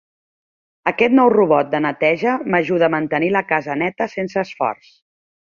Aquest 0.91 1.13
nou 1.19 1.29
robot 1.33 1.69
de 1.75 1.83
neteja 1.87 2.33
m'ajuda 2.55 2.89
a 2.89 2.91
mantenir 2.97 3.31
la 3.37 3.47
casa 3.55 3.79
neta 3.85 4.09
sense 4.19 4.45
esforç. 4.49 4.93